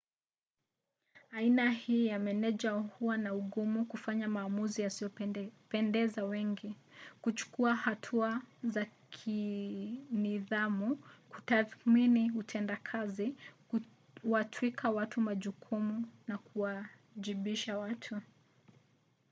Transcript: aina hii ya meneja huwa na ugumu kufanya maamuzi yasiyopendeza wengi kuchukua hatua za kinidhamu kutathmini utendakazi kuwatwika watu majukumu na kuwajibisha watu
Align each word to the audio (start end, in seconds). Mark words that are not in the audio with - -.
aina 1.31 1.71
hii 1.71 2.05
ya 2.05 2.19
meneja 2.19 2.71
huwa 2.71 3.17
na 3.17 3.33
ugumu 3.33 3.85
kufanya 3.85 4.27
maamuzi 4.27 4.81
yasiyopendeza 4.81 6.25
wengi 6.25 6.77
kuchukua 7.21 7.75
hatua 7.75 8.41
za 8.63 8.85
kinidhamu 9.09 10.97
kutathmini 11.29 12.31
utendakazi 12.31 13.35
kuwatwika 14.21 14.89
watu 14.89 15.21
majukumu 15.21 16.05
na 16.27 16.37
kuwajibisha 16.37 17.77
watu 17.77 18.21